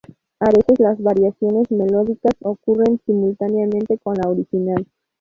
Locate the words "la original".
4.15-4.87